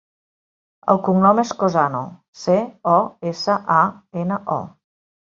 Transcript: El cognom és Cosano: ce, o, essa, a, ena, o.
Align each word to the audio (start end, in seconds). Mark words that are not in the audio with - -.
El 0.93 1.01
cognom 1.07 1.41
és 1.43 1.51
Cosano: 1.63 2.01
ce, 2.45 2.55
o, 2.93 2.97
essa, 3.33 3.59
a, 3.83 3.85
ena, 4.23 4.41
o. 4.57 4.57